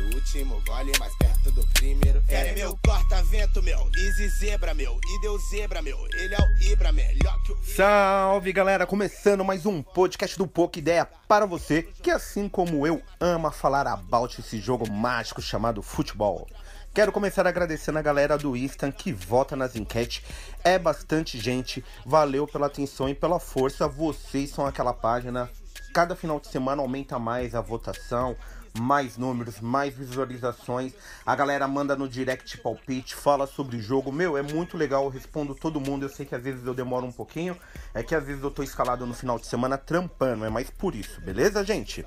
do 0.00 0.16
último 0.16 0.62
gole, 0.66 0.92
mais 0.98 1.14
perto 1.16 1.52
do 1.52 1.66
primeiro. 1.74 2.22
Querem 2.22 2.54
meu 2.54 2.78
corta-vento, 2.84 3.62
meu, 3.62 3.90
easy 3.98 4.28
zebra, 4.28 4.72
meu, 4.72 4.98
e 5.04 5.20
deu 5.20 5.38
zebra, 5.38 5.82
meu, 5.82 5.98
ele 6.14 6.34
é 6.34 6.38
o 6.38 6.72
Ibra, 6.72 6.90
melhor 6.90 7.42
que 7.42 7.52
o. 7.52 7.58
Salve 7.62 8.52
galera, 8.52 8.86
começando 8.86 9.44
mais 9.44 9.66
um 9.66 9.82
podcast 9.82 10.38
do 10.38 10.46
Pouca 10.46 10.78
Ideia 10.78 11.06
para 11.28 11.44
você 11.44 11.82
que, 11.82 12.10
assim 12.10 12.48
como 12.48 12.86
eu, 12.86 13.02
ama 13.20 13.50
falar 13.50 13.86
about 13.86 14.40
esse 14.40 14.58
jogo 14.58 14.90
mágico 14.90 15.42
chamado 15.42 15.82
futebol. 15.82 16.48
Quero 16.94 17.12
começar 17.12 17.46
agradecendo 17.46 17.98
a 17.98 18.02
galera 18.02 18.36
do 18.36 18.56
Instan 18.56 18.90
que 18.90 19.12
vota 19.12 19.54
nas 19.54 19.76
enquetes. 19.76 20.24
É 20.64 20.76
bastante 20.76 21.38
gente. 21.38 21.84
Valeu 22.04 22.48
pela 22.48 22.66
atenção 22.66 23.08
e 23.08 23.14
pela 23.14 23.38
força. 23.38 23.86
Vocês 23.86 24.50
são 24.50 24.66
aquela 24.66 24.92
página. 24.92 25.48
Cada 25.94 26.16
final 26.16 26.40
de 26.40 26.48
semana 26.48 26.82
aumenta 26.82 27.16
mais 27.16 27.54
a 27.54 27.60
votação 27.60 28.36
mais 28.78 29.16
números, 29.16 29.60
mais 29.60 29.94
visualizações. 29.94 30.92
A 31.24 31.34
galera 31.34 31.66
manda 31.66 31.96
no 31.96 32.08
direct 32.08 32.58
palpite, 32.58 33.14
fala 33.14 33.46
sobre 33.46 33.76
o 33.76 33.80
jogo. 33.80 34.12
Meu, 34.12 34.36
é 34.36 34.42
muito 34.42 34.76
legal, 34.76 35.04
eu 35.04 35.10
respondo 35.10 35.54
todo 35.54 35.80
mundo. 35.80 36.04
Eu 36.04 36.08
sei 36.08 36.26
que 36.26 36.34
às 36.34 36.42
vezes 36.42 36.66
eu 36.66 36.74
demoro 36.74 37.06
um 37.06 37.12
pouquinho, 37.12 37.56
é 37.94 38.02
que 38.02 38.14
às 38.14 38.24
vezes 38.24 38.42
eu 38.42 38.50
tô 38.50 38.62
escalado 38.62 39.06
no 39.06 39.14
final 39.14 39.38
de 39.38 39.46
semana 39.46 39.76
trampando, 39.76 40.44
é 40.44 40.50
mais 40.50 40.70
por 40.70 40.94
isso, 40.94 41.20
beleza, 41.20 41.64
gente? 41.64 42.06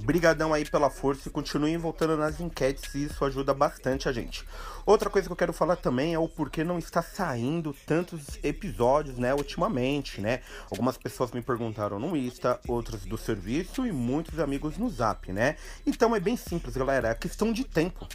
Brigadão 0.00 0.52
aí 0.52 0.64
pela 0.64 0.90
força 0.90 1.28
e 1.28 1.30
continuem 1.32 1.76
voltando 1.76 2.16
nas 2.16 2.40
enquetes, 2.40 2.94
isso 2.94 3.24
ajuda 3.24 3.54
bastante 3.54 4.08
a 4.08 4.12
gente. 4.12 4.44
Outra 4.86 5.08
coisa 5.08 5.28
que 5.28 5.32
eu 5.32 5.36
quero 5.36 5.52
falar 5.52 5.76
também 5.76 6.14
é 6.14 6.18
o 6.18 6.28
porquê 6.28 6.62
não 6.62 6.78
está 6.78 7.02
saindo 7.02 7.74
tantos 7.86 8.38
episódios, 8.42 9.16
né, 9.16 9.34
ultimamente, 9.34 10.20
né? 10.20 10.40
Algumas 10.70 10.98
pessoas 10.98 11.32
me 11.32 11.40
perguntaram 11.40 11.98
no 11.98 12.16
Insta, 12.16 12.60
outros 12.68 13.04
do 13.04 13.16
serviço 13.16 13.86
e 13.86 13.92
muitos 13.92 14.38
amigos 14.38 14.76
no 14.76 14.90
Zap, 14.90 15.32
né? 15.32 15.56
Então 15.86 16.14
é 16.14 16.20
bem 16.20 16.36
simples, 16.36 16.76
galera, 16.76 17.08
é 17.08 17.14
questão 17.14 17.52
de 17.52 17.64
tempo. 17.64 18.06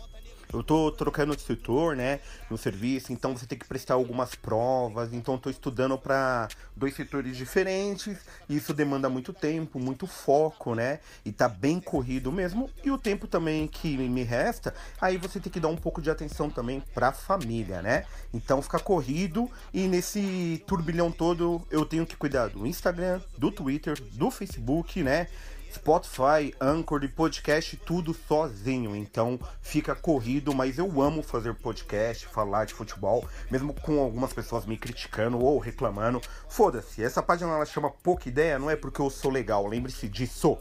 Eu 0.51 0.63
tô 0.63 0.91
trocando 0.91 1.35
de 1.35 1.43
setor, 1.43 1.95
né, 1.95 2.19
no 2.49 2.57
serviço, 2.57 3.13
então 3.13 3.37
você 3.37 3.45
tem 3.45 3.57
que 3.57 3.67
prestar 3.67 3.93
algumas 3.93 4.33
provas, 4.33 5.13
então 5.13 5.37
tô 5.37 5.47
estudando 5.47 5.95
para 5.95 6.47
dois 6.75 6.95
setores 6.95 7.37
diferentes, 7.37 8.17
isso 8.49 8.73
demanda 8.73 9.07
muito 9.07 9.31
tempo, 9.31 9.77
muito 9.77 10.07
foco, 10.07 10.73
né? 10.73 11.01
E 11.23 11.31
tá 11.31 11.47
bem 11.47 11.79
corrido 11.79 12.31
mesmo, 12.31 12.67
e 12.83 12.89
o 12.89 12.97
tempo 12.97 13.27
também 13.27 13.67
que 13.67 13.95
me 13.95 14.23
resta, 14.23 14.73
aí 14.99 15.17
você 15.17 15.39
tem 15.39 15.51
que 15.51 15.59
dar 15.59 15.67
um 15.67 15.77
pouco 15.77 16.01
de 16.01 16.09
atenção 16.09 16.49
também 16.49 16.81
pra 16.95 17.11
família, 17.11 17.83
né? 17.83 18.05
Então 18.33 18.59
fica 18.59 18.79
corrido 18.79 19.47
e 19.71 19.87
nesse 19.87 20.63
turbilhão 20.65 21.11
todo 21.11 21.61
eu 21.69 21.85
tenho 21.85 22.07
que 22.07 22.17
cuidar 22.17 22.47
do 22.47 22.65
Instagram, 22.65 23.21
do 23.37 23.51
Twitter, 23.51 24.01
do 24.13 24.31
Facebook, 24.31 25.03
né? 25.03 25.27
Spotify, 25.71 26.53
Anchor 26.59 27.03
e 27.03 27.07
podcast, 27.07 27.77
tudo 27.77 28.13
sozinho. 28.13 28.95
Então 28.95 29.39
fica 29.61 29.95
corrido, 29.95 30.53
mas 30.53 30.77
eu 30.77 31.01
amo 31.01 31.21
fazer 31.21 31.53
podcast, 31.53 32.27
falar 32.27 32.65
de 32.65 32.73
futebol, 32.73 33.27
mesmo 33.51 33.73
com 33.73 33.99
algumas 33.99 34.33
pessoas 34.33 34.65
me 34.65 34.77
criticando 34.77 35.39
ou 35.39 35.59
reclamando. 35.59 36.21
Foda-se, 36.47 37.03
essa 37.03 37.21
página 37.21 37.53
ela 37.53 37.65
chama 37.65 37.91
Pouca 37.91 38.27
Ideia, 38.27 38.57
não 38.57 38.69
é 38.69 38.75
porque 38.75 38.99
eu 38.99 39.09
sou 39.09 39.31
legal, 39.31 39.67
lembre-se 39.67 40.07
disso, 40.07 40.57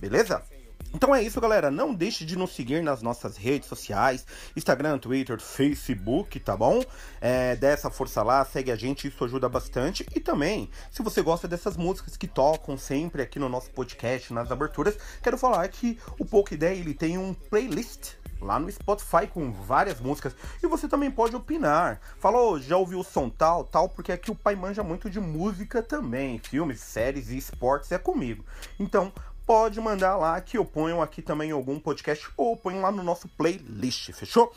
beleza? 0.00 0.42
Então 0.94 1.12
é 1.12 1.20
isso, 1.20 1.40
galera. 1.40 1.72
Não 1.72 1.92
deixe 1.92 2.24
de 2.24 2.38
nos 2.38 2.54
seguir 2.54 2.80
nas 2.80 3.02
nossas 3.02 3.36
redes 3.36 3.68
sociais: 3.68 4.24
Instagram, 4.56 4.96
Twitter, 4.98 5.40
Facebook, 5.40 6.38
tá 6.38 6.56
bom? 6.56 6.82
É, 7.20 7.56
dê 7.56 7.66
essa 7.66 7.90
força 7.90 8.22
lá, 8.22 8.44
segue 8.44 8.70
a 8.70 8.76
gente, 8.76 9.08
isso 9.08 9.24
ajuda 9.24 9.48
bastante. 9.48 10.06
E 10.14 10.20
também, 10.20 10.70
se 10.92 11.02
você 11.02 11.20
gosta 11.20 11.48
dessas 11.48 11.76
músicas 11.76 12.16
que 12.16 12.28
tocam 12.28 12.78
sempre 12.78 13.22
aqui 13.22 13.40
no 13.40 13.48
nosso 13.48 13.70
podcast, 13.70 14.32
nas 14.32 14.52
aberturas, 14.52 14.96
quero 15.20 15.36
falar 15.36 15.66
que 15.68 15.98
o 16.16 16.24
Pouca 16.24 16.54
Ideia 16.54 16.78
ele 16.78 16.94
tem 16.94 17.18
um 17.18 17.34
playlist 17.34 18.12
lá 18.40 18.58
no 18.60 18.70
Spotify 18.70 19.26
com 19.26 19.50
várias 19.50 20.00
músicas. 20.00 20.36
E 20.62 20.66
você 20.66 20.86
também 20.86 21.10
pode 21.10 21.34
opinar. 21.34 22.00
Falou, 22.18 22.60
já 22.60 22.76
ouviu 22.76 23.00
o 23.00 23.04
som 23.04 23.28
tal, 23.28 23.64
tal, 23.64 23.88
porque 23.88 24.12
aqui 24.12 24.30
o 24.30 24.34
pai 24.34 24.54
manja 24.54 24.82
muito 24.82 25.10
de 25.10 25.18
música 25.18 25.82
também. 25.82 26.38
Filmes, 26.38 26.80
séries 26.80 27.30
e 27.30 27.36
esportes 27.36 27.90
é 27.90 27.98
comigo. 27.98 28.44
Então, 28.78 29.12
pode 29.46 29.80
mandar 29.80 30.16
lá 30.16 30.40
que 30.40 30.56
eu 30.56 30.64
ponho 30.64 31.00
aqui 31.00 31.22
também 31.22 31.50
algum 31.50 31.78
podcast 31.78 32.28
ou 32.36 32.56
ponho 32.56 32.80
lá 32.80 32.90
no 32.90 33.02
nosso 33.02 33.28
playlist, 33.28 34.12
fechou? 34.12 34.52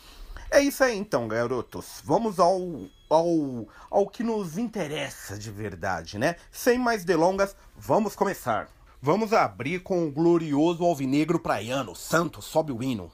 É 0.49 0.61
isso 0.61 0.83
aí 0.83 0.97
então, 0.97 1.27
garotos. 1.27 2.01
Vamos 2.03 2.39
ao, 2.39 2.61
ao, 3.09 3.67
ao 3.91 4.07
que 4.07 4.23
nos 4.23 4.57
interessa 4.57 5.37
de 5.37 5.51
verdade, 5.51 6.17
né? 6.17 6.37
Sem 6.51 6.79
mais 6.79 7.03
delongas, 7.03 7.55
vamos 7.75 8.15
começar. 8.15 8.69
Vamos 9.01 9.33
abrir 9.33 9.81
com 9.81 10.07
o 10.07 10.11
glorioso 10.11 10.83
alvinegro 10.83 11.39
praiano. 11.39 11.95
Santos 11.95 12.45
sobe 12.45 12.71
o 12.71 12.81
hino. 12.81 13.11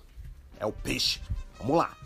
É 0.60 0.66
o 0.66 0.72
peixe. 0.72 1.22
Vamos 1.58 1.78
lá. 1.78 1.98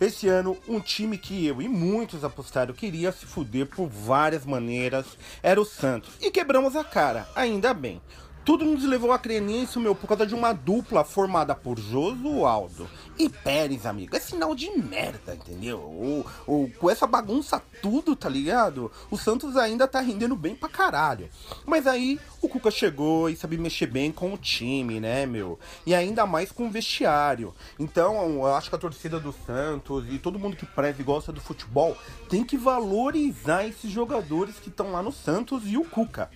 Esse 0.00 0.28
ano, 0.28 0.56
um 0.68 0.80
time 0.80 1.16
que 1.16 1.46
eu 1.46 1.62
e 1.62 1.68
muitos 1.68 2.24
apostaram 2.24 2.74
queria 2.74 3.12
se 3.12 3.26
fuder 3.26 3.66
por 3.66 3.88
várias 3.88 4.44
maneiras 4.44 5.06
era 5.42 5.60
o 5.60 5.64
Santos. 5.64 6.14
E 6.20 6.30
quebramos 6.30 6.74
a 6.76 6.82
cara, 6.82 7.28
ainda 7.34 7.72
bem. 7.72 8.00
Tudo 8.44 8.66
nos 8.66 8.84
levou 8.84 9.10
a 9.10 9.18
crer 9.18 9.40
nisso, 9.40 9.80
meu, 9.80 9.94
por 9.94 10.06
causa 10.06 10.26
de 10.26 10.34
uma 10.34 10.52
dupla 10.52 11.02
formada 11.02 11.54
por 11.54 11.78
Josualdo 11.78 12.86
e 13.18 13.26
Pérez, 13.26 13.86
amigo. 13.86 14.14
É 14.14 14.20
sinal 14.20 14.54
de 14.54 14.70
merda, 14.70 15.34
entendeu? 15.34 15.80
Ou, 15.80 16.26
ou, 16.46 16.70
com 16.72 16.90
essa 16.90 17.06
bagunça 17.06 17.62
tudo, 17.80 18.14
tá 18.14 18.28
ligado? 18.28 18.92
O 19.10 19.16
Santos 19.16 19.56
ainda 19.56 19.88
tá 19.88 19.98
rendendo 20.00 20.36
bem 20.36 20.54
pra 20.54 20.68
caralho. 20.68 21.30
Mas 21.64 21.86
aí 21.86 22.20
o 22.42 22.48
Cuca 22.48 22.70
chegou 22.70 23.30
e 23.30 23.36
sabe 23.36 23.56
mexer 23.56 23.86
bem 23.86 24.12
com 24.12 24.34
o 24.34 24.36
time, 24.36 25.00
né, 25.00 25.24
meu? 25.24 25.58
E 25.86 25.94
ainda 25.94 26.26
mais 26.26 26.52
com 26.52 26.66
o 26.66 26.70
vestiário. 26.70 27.54
Então, 27.78 28.34
eu 28.34 28.54
acho 28.54 28.68
que 28.68 28.76
a 28.76 28.78
torcida 28.78 29.18
do 29.18 29.34
Santos 29.46 30.04
e 30.10 30.18
todo 30.18 30.38
mundo 30.38 30.54
que 30.54 30.66
preza 30.66 31.00
e 31.00 31.04
gosta 31.04 31.32
do 31.32 31.40
futebol 31.40 31.96
tem 32.28 32.44
que 32.44 32.58
valorizar 32.58 33.66
esses 33.66 33.90
jogadores 33.90 34.56
que 34.56 34.68
estão 34.68 34.92
lá 34.92 35.02
no 35.02 35.12
Santos 35.12 35.62
e 35.66 35.78
o 35.78 35.84
Cuca. 35.84 36.30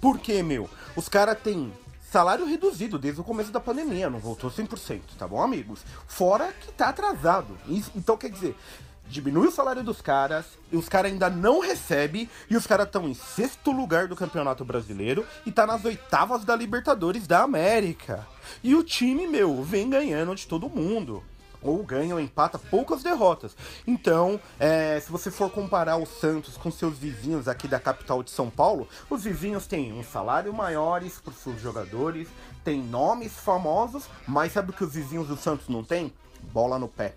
Por 0.00 0.18
quê, 0.18 0.42
meu? 0.42 0.68
Os 0.94 1.08
caras 1.08 1.38
têm 1.40 1.72
salário 2.10 2.46
reduzido 2.46 2.98
desde 2.98 3.20
o 3.20 3.24
começo 3.24 3.52
da 3.52 3.60
pandemia, 3.60 4.08
não 4.08 4.18
voltou 4.18 4.50
100%, 4.50 5.00
tá 5.18 5.26
bom, 5.26 5.42
amigos? 5.42 5.80
Fora 6.06 6.52
que 6.52 6.72
tá 6.72 6.88
atrasado. 6.88 7.58
Então, 7.94 8.16
quer 8.16 8.30
dizer, 8.30 8.56
diminui 9.06 9.48
o 9.48 9.52
salário 9.52 9.82
dos 9.82 10.00
caras, 10.00 10.46
e 10.72 10.76
os 10.76 10.88
caras 10.88 11.12
ainda 11.12 11.28
não 11.28 11.60
recebem, 11.60 12.28
e 12.48 12.56
os 12.56 12.66
caras 12.66 12.86
estão 12.86 13.08
em 13.08 13.14
sexto 13.14 13.72
lugar 13.72 14.06
do 14.06 14.16
Campeonato 14.16 14.64
Brasileiro 14.64 15.26
e 15.44 15.52
tá 15.52 15.66
nas 15.66 15.84
oitavas 15.84 16.44
da 16.44 16.56
Libertadores 16.56 17.26
da 17.26 17.42
América. 17.42 18.26
E 18.62 18.74
o 18.74 18.82
time, 18.82 19.26
meu, 19.26 19.62
vem 19.62 19.90
ganhando 19.90 20.34
de 20.34 20.46
todo 20.46 20.68
mundo 20.68 21.22
ou 21.62 21.82
ganha 21.82 22.14
ou 22.14 22.20
empata 22.20 22.58
poucas 22.58 23.02
derrotas. 23.02 23.56
Então, 23.86 24.40
é, 24.58 25.00
se 25.00 25.10
você 25.10 25.30
for 25.30 25.50
comparar 25.50 25.96
o 25.96 26.06
Santos 26.06 26.56
com 26.56 26.70
seus 26.70 26.98
vizinhos 26.98 27.48
aqui 27.48 27.66
da 27.66 27.80
capital 27.80 28.22
de 28.22 28.30
São 28.30 28.50
Paulo, 28.50 28.88
os 29.08 29.24
vizinhos 29.24 29.66
têm 29.66 29.92
um 29.92 30.02
salário 30.02 30.52
maiores 30.52 31.20
para 31.20 31.30
os 31.30 31.38
seus 31.38 31.60
jogadores, 31.60 32.28
têm 32.64 32.82
nomes 32.82 33.32
famosos, 33.32 34.08
mas 34.26 34.52
sabe 34.52 34.70
o 34.70 34.72
que 34.72 34.84
os 34.84 34.94
vizinhos 34.94 35.28
do 35.28 35.36
Santos 35.36 35.68
não 35.68 35.82
têm? 35.82 36.12
Bola 36.52 36.78
no 36.78 36.88
pé. 36.88 37.14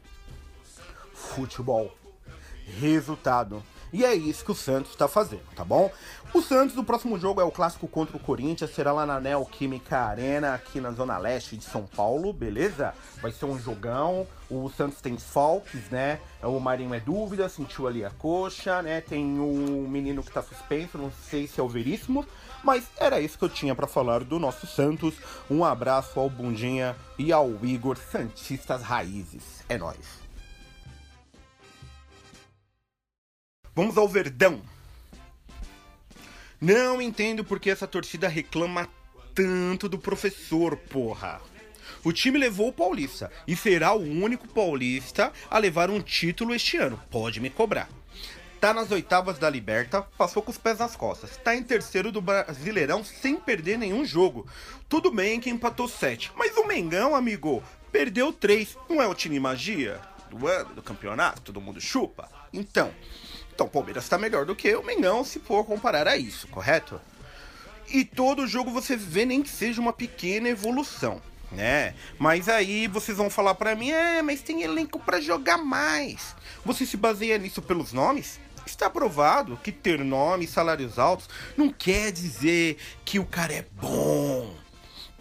Futebol. 1.14 1.92
Resultado. 2.80 3.64
E 3.94 4.06
é 4.06 4.14
isso 4.16 4.46
que 4.46 4.52
o 4.52 4.56
Santos 4.56 4.92
está 4.92 5.08
fazendo, 5.08 5.44
tá 5.56 5.66
bom? 5.66 5.92
O 6.34 6.42
Santos, 6.42 6.78
o 6.78 6.84
próximo 6.84 7.20
jogo 7.20 7.42
é 7.42 7.44
o 7.44 7.52
clássico 7.52 7.88
contra 7.90 8.16
o 8.16 8.20
Corinthians, 8.20 8.74
será 8.74 8.94
lá 8.94 9.06
na 9.06 9.20
Neoquímica 9.20 9.98
Arena, 9.98 10.54
aqui 10.54 10.80
na 10.80 10.92
Zona 10.92 11.18
Leste 11.18 11.58
de 11.58 11.66
São 11.66 11.86
Paulo, 11.86 12.32
beleza? 12.32 12.94
Vai 13.22 13.32
ser 13.34 13.46
um 13.46 13.60
jogão. 13.60 14.26
O 14.50 14.70
Santos 14.70 15.02
tem 15.02 15.18
falques, 15.18 15.90
né? 15.90 16.20
O 16.42 16.60
Marinho 16.60 16.94
é 16.94 17.00
dúvida, 17.00 17.50
sentiu 17.50 17.88
ali 17.88 18.04
a 18.06 18.10
coxa, 18.10 18.82
né? 18.82 19.02
Tem 19.02 19.40
o 19.40 19.88
menino 19.90 20.24
que 20.24 20.32
tá 20.32 20.42
suspenso, 20.42 20.98
não 20.98 21.12
sei 21.30 21.48
se 21.48 21.60
é 21.60 21.64
o 21.64 21.68
Veríssimo. 21.68 22.26
Mas 22.64 22.88
era 22.98 23.20
isso 23.20 23.38
que 23.38 23.44
eu 23.44 23.50
tinha 23.50 23.76
para 23.76 23.88
falar 23.88 24.24
do 24.24 24.40
nosso 24.40 24.68
Santos. 24.68 25.16
Um 25.50 25.66
abraço 25.66 26.20
ao 26.20 26.30
Bundinha 26.30 26.96
e 27.18 27.34
ao 27.34 27.50
Igor 27.64 27.98
Santistas 27.98 28.82
Raízes. 28.82 29.64
É 29.68 29.78
nóis. 29.78 30.21
Vamos 33.74 33.98
ao 33.98 34.08
Verdão. 34.08 34.62
Não 36.60 37.02
entendo 37.02 37.44
porque 37.44 37.70
essa 37.70 37.88
torcida 37.88 38.28
reclama 38.28 38.88
tanto 39.34 39.88
do 39.88 39.98
professor, 39.98 40.76
porra. 40.76 41.42
O 42.04 42.12
time 42.12 42.38
levou 42.38 42.68
o 42.68 42.74
Paulista 42.74 43.32
e 43.48 43.56
será 43.56 43.94
o 43.94 44.02
único 44.02 44.48
paulista 44.48 45.32
a 45.50 45.58
levar 45.58 45.90
um 45.90 46.02
título 46.02 46.54
este 46.54 46.78
ano. 46.78 47.02
Pode 47.10 47.40
me 47.40 47.50
cobrar. 47.50 47.90
Tá 48.60 48.74
nas 48.74 48.92
oitavas 48.92 49.40
da 49.40 49.50
Liberta, 49.50 50.02
passou 50.18 50.44
com 50.44 50.52
os 50.52 50.58
pés 50.58 50.80
nas 50.80 50.96
costas. 50.96 51.38
Tá 51.38 51.56
em 51.56 51.64
terceiro 51.64 52.12
do 52.12 52.22
Brasileirão 52.22 53.04
sem 53.04 53.38
perder 53.38 53.78
nenhum 53.78 54.06
jogo. 54.06 54.46
Tudo 54.90 55.12
bem 55.12 55.40
que 55.40 55.50
empatou 55.50 55.88
sete, 55.88 56.32
mas 56.36 56.56
o 56.58 56.68
Mengão, 56.68 57.16
amigo, 57.16 57.64
perdeu 57.92 58.34
três. 58.34 58.78
Não 58.90 59.02
é 59.02 59.08
o 59.08 59.16
time 59.16 59.40
magia 59.40 60.00
do 60.30 60.48
ano, 60.48 60.76
do 60.76 60.84
campeonato? 60.84 61.42
Todo 61.42 61.62
mundo 61.62 61.82
chupa? 61.82 62.30
Então, 62.54 62.94
então, 63.54 63.68
o 63.68 63.70
Palmeiras 63.70 64.04
está 64.04 64.18
melhor 64.18 64.46
do 64.46 64.56
que 64.56 64.74
o 64.76 64.84
Mengão 64.84 65.24
se 65.24 65.40
for 65.40 65.64
comparar 65.66 66.08
a 66.08 66.18
isso, 66.18 66.48
correto? 66.48 67.00
E 67.90 68.06
todo 68.06 68.48
jogo 68.48 68.72
você 68.72 68.96
vê 68.96 69.26
nem 69.26 69.44
que 69.44 69.50
seja 69.50 69.82
uma 69.82 69.94
pequena 69.94 70.50
evolução. 70.50 71.22
né? 71.52 71.94
Mas 72.18 72.48
aí 72.48 72.88
vocês 72.88 73.18
vão 73.18 73.30
falar 73.30 73.56
para 73.56 73.76
mim, 73.76 73.92
é, 73.92 74.22
mas 74.22 74.42
tem 74.42 74.64
elenco 74.64 74.98
para 75.00 75.20
jogar 75.20 75.58
mais. 75.58 76.34
Você 76.64 76.86
se 76.86 76.96
baseia 76.96 77.38
nisso 77.38 77.62
pelos 77.62 77.92
nomes? 77.92 78.40
Está 78.66 78.90
provado 78.90 79.60
que 79.62 79.72
ter 79.72 80.00
nome 80.00 80.46
e 80.46 80.48
salários 80.48 80.98
altos 80.98 81.28
não 81.58 81.70
quer 81.70 82.12
dizer 82.12 82.78
que 83.04 83.20
o 83.20 83.26
cara 83.26 83.54
é 83.54 83.66
bom. 83.74 84.56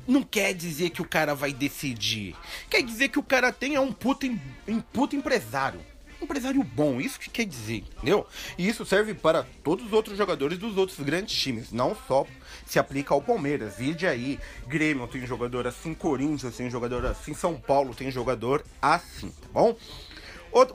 Não 0.06 0.22
quer 0.22 0.54
dizer 0.54 0.90
que 0.90 1.02
o 1.02 1.08
cara 1.08 1.34
vai 1.34 1.52
decidir. 1.52 2.36
Quer 2.68 2.82
dizer 2.82 3.08
que 3.08 3.18
o 3.18 3.22
cara 3.22 3.52
tem 3.52 3.78
um 3.78 3.92
puto, 3.92 4.26
um 4.68 4.80
puto 4.80 5.16
empresário 5.16 5.80
empresário 6.24 6.62
bom, 6.62 7.00
isso 7.00 7.18
que 7.18 7.30
quer 7.30 7.44
dizer, 7.44 7.84
entendeu? 7.96 8.26
E 8.58 8.68
isso 8.68 8.84
serve 8.84 9.14
para 9.14 9.46
todos 9.62 9.86
os 9.86 9.92
outros 9.92 10.16
jogadores 10.16 10.58
dos 10.58 10.76
outros 10.76 10.98
grandes 11.00 11.36
times, 11.36 11.72
não 11.72 11.96
só 12.06 12.26
se 12.66 12.78
aplica 12.78 13.14
ao 13.14 13.22
Palmeiras. 13.22 13.76
Vide 13.76 14.06
aí, 14.06 14.38
Grêmio 14.66 15.06
tem 15.08 15.26
jogador 15.26 15.66
assim, 15.66 15.94
Corinthians 15.94 16.56
tem 16.56 16.70
jogador 16.70 17.04
assim, 17.06 17.34
São 17.34 17.56
Paulo 17.56 17.94
tem 17.94 18.10
jogador 18.10 18.64
assim, 18.80 19.30
tá 19.30 19.48
bom? 19.52 19.76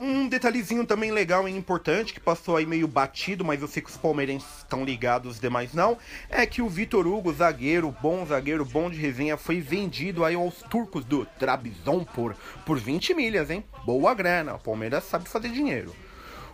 Um 0.00 0.26
detalhezinho 0.26 0.86
também 0.86 1.10
legal 1.10 1.46
e 1.46 1.54
importante, 1.54 2.14
que 2.14 2.20
passou 2.20 2.56
aí 2.56 2.64
meio 2.64 2.88
batido, 2.88 3.44
mas 3.44 3.60
eu 3.60 3.68
sei 3.68 3.82
que 3.82 3.90
os 3.90 3.96
palmeirenses 3.96 4.58
estão 4.58 4.84
ligados, 4.84 5.32
os 5.34 5.40
demais 5.40 5.74
não, 5.74 5.98
é 6.30 6.46
que 6.46 6.62
o 6.62 6.68
Vitor 6.68 7.06
Hugo, 7.06 7.32
zagueiro, 7.32 7.94
bom 8.00 8.24
zagueiro, 8.24 8.64
bom 8.64 8.88
de 8.88 8.96
resenha, 8.96 9.36
foi 9.36 9.60
vendido 9.60 10.24
aí 10.24 10.34
aos 10.34 10.62
turcos 10.62 11.04
do 11.04 11.26
Trabzonspor 11.38 12.34
por 12.64 12.78
20 12.78 13.12
milhas, 13.14 13.50
hein? 13.50 13.64
Boa 13.84 14.14
grana, 14.14 14.54
o 14.54 14.58
Palmeiras 14.58 15.04
sabe 15.04 15.28
fazer 15.28 15.50
dinheiro. 15.50 15.94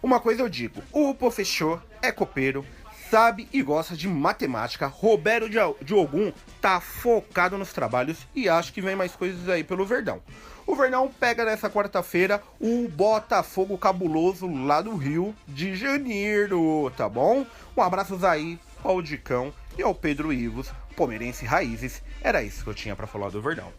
Uma 0.02 0.18
coisa 0.18 0.42
eu 0.42 0.48
digo, 0.48 0.82
o 0.90 1.14
Pofechô 1.14 1.78
é 2.02 2.10
copeiro, 2.10 2.66
sabe 3.12 3.46
e 3.52 3.60
gosta 3.60 3.94
de 3.94 4.08
matemática. 4.08 4.86
Roberto 4.86 5.46
Diogun 5.82 6.32
tá 6.62 6.80
focado 6.80 7.58
nos 7.58 7.70
trabalhos 7.70 8.26
e 8.34 8.48
acho 8.48 8.72
que 8.72 8.80
vem 8.80 8.96
mais 8.96 9.14
coisas 9.14 9.50
aí 9.50 9.62
pelo 9.62 9.84
Verdão. 9.84 10.22
O 10.66 10.74
Verdão 10.74 11.12
pega 11.20 11.44
nessa 11.44 11.68
quarta-feira 11.68 12.42
o 12.58 12.88
Botafogo 12.88 13.76
cabuloso 13.76 14.50
lá 14.64 14.80
do 14.80 14.96
Rio 14.96 15.34
de 15.46 15.76
Janeiro, 15.76 16.90
tá 16.96 17.06
bom? 17.06 17.44
Um 17.76 17.82
abraço 17.82 18.18
aí 18.24 18.58
ao 18.82 19.02
Dicão 19.02 19.52
e 19.76 19.82
ao 19.82 19.94
Pedro 19.94 20.32
Ivos, 20.32 20.72
palmeirense 20.96 21.44
raízes. 21.44 22.00
Era 22.22 22.42
isso 22.42 22.64
que 22.64 22.70
eu 22.70 22.74
tinha 22.74 22.96
para 22.96 23.06
falar 23.06 23.28
do 23.28 23.42
Verdão. 23.42 23.70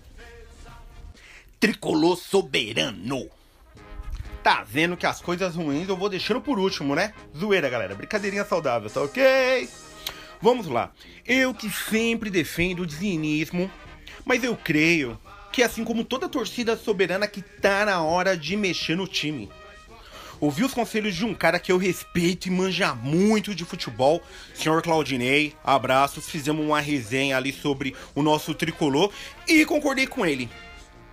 Tricolor 1.60 2.18
soberano. 2.18 3.28
Tá 4.44 4.62
vendo 4.68 4.98
que 4.98 5.06
as 5.06 5.22
coisas 5.22 5.56
ruins 5.56 5.88
eu 5.88 5.96
vou 5.96 6.10
deixando 6.10 6.42
por 6.42 6.60
último, 6.60 6.94
né? 6.94 7.14
Zoeira, 7.36 7.70
galera. 7.70 7.96
Brincadeirinha 7.96 8.44
saudável, 8.44 8.90
tá 8.90 9.02
ok? 9.02 9.70
Vamos 10.42 10.68
lá. 10.68 10.92
Eu 11.26 11.54
que 11.54 11.70
sempre 11.70 12.30
defendo 12.30 12.82
o 12.82 12.86
dizinismo, 12.86 13.72
mas 14.26 14.44
eu 14.44 14.58
creio 14.58 15.18
que 15.50 15.64
assim 15.64 15.86
como 15.86 16.04
toda 16.04 16.28
torcida 16.28 16.76
soberana 16.76 17.26
que 17.26 17.42
tá 17.42 17.86
na 17.86 18.04
hora 18.04 18.36
de 18.36 18.58
mexer 18.58 18.98
no 18.98 19.08
time. 19.08 19.50
Ouvi 20.42 20.66
os 20.66 20.74
conselhos 20.74 21.16
de 21.16 21.24
um 21.24 21.34
cara 21.34 21.58
que 21.58 21.72
eu 21.72 21.78
respeito 21.78 22.48
e 22.48 22.52
manja 22.52 22.94
muito 22.94 23.56
de 23.56 23.64
futebol, 23.64 24.22
senhor 24.54 24.82
Claudinei. 24.82 25.54
Abraços, 25.64 26.30
fizemos 26.30 26.66
uma 26.66 26.82
resenha 26.82 27.38
ali 27.38 27.54
sobre 27.54 27.96
o 28.14 28.22
nosso 28.22 28.54
tricolor 28.54 29.10
e 29.48 29.66
concordei 29.66 30.06
com 30.06 30.26
ele. 30.26 30.50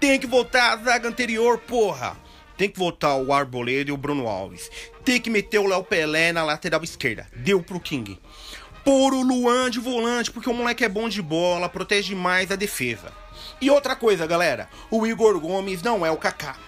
Tem 0.01 0.19
que 0.19 0.27
voltar 0.27 0.73
a 0.73 0.77
zaga 0.79 1.09
anterior, 1.09 1.59
porra! 1.59 2.17
Tem 2.61 2.69
que 2.69 2.79
voltar 2.79 3.17
o 3.17 3.33
Arboleda 3.33 3.89
e 3.89 3.93
o 3.93 3.97
Bruno 3.97 4.29
Alves. 4.29 4.71
Tem 5.03 5.19
que 5.19 5.31
meter 5.31 5.59
o 5.59 5.67
Léo 5.67 5.83
Pelé 5.83 6.31
na 6.31 6.45
lateral 6.45 6.85
esquerda. 6.85 7.27
Deu 7.35 7.63
pro 7.63 7.81
King. 7.81 8.21
Pôr 8.85 9.15
o 9.15 9.23
Luan 9.23 9.71
de 9.71 9.81
volante, 9.81 10.31
porque 10.31 10.51
o 10.51 10.53
moleque 10.53 10.85
é 10.85 10.89
bom 10.91 11.09
de 11.09 11.23
bola, 11.23 11.71
protege 11.71 12.15
mais 12.15 12.51
a 12.51 12.57
defesa. 12.57 13.15
E 13.63 13.71
outra 13.71 13.97
coisa, 13.97 14.27
galera. 14.27 14.69
O 14.91 15.07
Igor 15.07 15.41
Gomes 15.41 15.83
não 15.83 16.05
é 16.05 16.11
o 16.11 16.19
Kaká. 16.19 16.59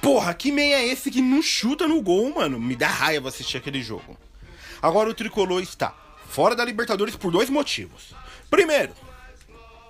Porra, 0.00 0.32
que 0.32 0.52
meia 0.52 0.76
é 0.76 0.86
esse 0.86 1.10
que 1.10 1.20
não 1.20 1.42
chuta 1.42 1.88
no 1.88 2.00
gol, 2.00 2.32
mano? 2.32 2.60
Me 2.60 2.76
dá 2.76 2.86
raiva 2.86 3.28
assistir 3.28 3.56
aquele 3.56 3.82
jogo. 3.82 4.16
Agora 4.80 5.10
o 5.10 5.14
Tricolor 5.14 5.60
está 5.60 5.92
fora 6.28 6.54
da 6.54 6.64
Libertadores 6.64 7.16
por 7.16 7.32
dois 7.32 7.50
motivos. 7.50 8.14
Primeiro, 8.48 8.92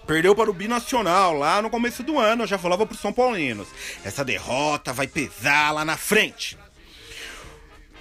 Perdeu 0.07 0.37
para 0.37 0.49
o 0.49 0.55
Binacional 0.55 1.33
lá 1.33 1.61
no 1.61 1.69
começo 1.69 2.03
do 2.03 2.19
ano, 2.19 2.45
eu 2.45 2.47
já 2.47 2.57
falava 2.57 2.87
para 2.87 2.95
os 2.95 3.01
São 3.01 3.13
Paulinos. 3.13 3.67
Essa 4.05 4.25
derrota 4.25 4.93
vai 4.93 5.09
pesar 5.09 5.73
lá 5.73 5.85
na 5.85 5.97
frente. 5.97 6.57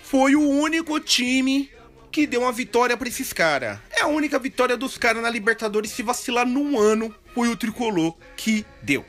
Foi 0.04 0.36
o 0.36 0.48
único 0.48 1.00
time 1.00 1.72
que 2.12 2.28
deu 2.28 2.42
uma 2.42 2.52
vitória 2.52 2.96
para 2.96 3.08
esses 3.08 3.34
caras. 3.34 3.80
É 3.92 4.02
a 4.02 4.08
única 4.08 4.38
vitória 4.38 4.78
dos 4.78 5.00
caras 5.00 5.24
na 5.24 5.30
Libertadores 5.32 5.92
se 5.92 6.04
vacilar 6.04 6.46
num 6.46 6.80
ano, 6.80 7.14
foi 7.34 7.50
o 7.50 7.58
tricolor 7.58 8.16
que 8.38 8.64
deu. 8.84 9.04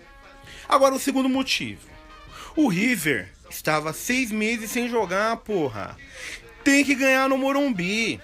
Agora 0.66 0.94
o 0.94 0.98
segundo 0.98 1.28
motivo. 1.28 1.82
O 2.56 2.66
River 2.66 3.28
estava 3.50 3.92
seis 3.92 4.32
meses 4.32 4.70
sem 4.70 4.88
jogar, 4.88 5.36
porra. 5.36 5.96
Tem 6.64 6.82
que 6.82 6.94
ganhar 6.94 7.28
no 7.28 7.36
Morumbi. 7.36 8.20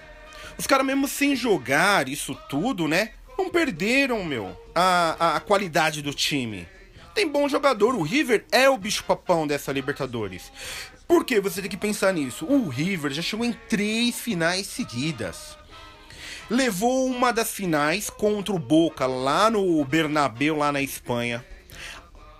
Os 0.57 0.65
caras 0.65 0.85
mesmo 0.85 1.07
sem 1.07 1.35
jogar 1.35 2.09
isso 2.09 2.35
tudo, 2.49 2.87
né? 2.87 3.11
Não 3.37 3.49
perderam, 3.49 4.23
meu, 4.23 4.57
a, 4.73 5.35
a, 5.35 5.39
qualidade 5.39 6.01
do 6.01 6.13
time. 6.13 6.67
Tem 7.13 7.27
bom 7.27 7.47
jogador, 7.47 7.95
o 7.95 8.01
River 8.01 8.45
é 8.51 8.69
o 8.69 8.77
bicho-papão 8.77 9.45
dessa 9.45 9.71
Libertadores. 9.71 10.51
Por 11.07 11.23
que 11.25 11.39
você 11.39 11.61
tem 11.61 11.69
que 11.69 11.77
pensar 11.77 12.13
nisso? 12.13 12.45
O 12.45 12.69
River 12.69 13.11
já 13.11 13.21
chegou 13.21 13.45
em 13.45 13.53
três 13.69 14.19
finais 14.19 14.67
seguidas. 14.67 15.57
Levou 16.49 17.05
uma 17.05 17.31
das 17.31 17.51
finais 17.51 18.09
contra 18.09 18.53
o 18.53 18.59
Boca 18.59 19.05
lá 19.05 19.49
no 19.49 19.83
Bernabéu, 19.85 20.57
lá 20.57 20.71
na 20.71 20.81
Espanha. 20.81 21.45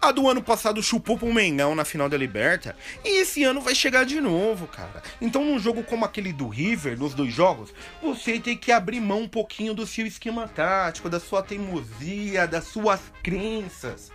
A 0.04 0.12
do 0.12 0.28
ano 0.28 0.44
passado 0.44 0.84
chupou 0.84 1.18
pro 1.18 1.34
Mengão 1.34 1.74
na 1.74 1.86
final 1.86 2.10
da 2.10 2.18
Liberta. 2.18 2.76
E 3.06 3.22
esse 3.22 3.46
ano 3.46 3.62
vai 3.62 3.74
chegar 3.74 4.04
de 4.04 4.20
novo, 4.20 4.68
cara. 4.68 5.02
Então, 5.22 5.46
num 5.46 5.58
jogo 5.58 5.82
como 5.82 6.04
aquele 6.04 6.34
do 6.34 6.50
River, 6.50 7.00
nos 7.00 7.14
dois 7.14 7.34
jogos, 7.34 7.74
você 8.02 8.38
tem 8.38 8.58
que 8.58 8.74
abrir 8.74 9.00
mão 9.00 9.22
um 9.22 9.30
pouquinho 9.30 9.74
do 9.74 9.88
seu 9.88 10.06
esquema 10.06 10.46
tático, 10.46 11.10
da 11.10 11.22
sua 11.22 11.42
teimosia, 11.42 12.46
das 12.46 12.66
suas 12.66 13.00
crenças. 13.24 14.12